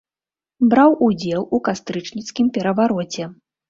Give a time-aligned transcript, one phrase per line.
[0.71, 3.33] Браў удзел у кастрычніцкім перавароце.